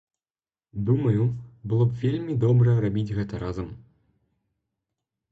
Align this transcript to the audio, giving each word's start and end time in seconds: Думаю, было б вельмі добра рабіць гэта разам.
Думаю, 0.85 1.25
было 1.73 1.83
б 1.89 2.01
вельмі 2.03 2.33
добра 2.43 2.71
рабіць 2.85 3.15
гэта 3.19 3.41
разам. 3.43 3.69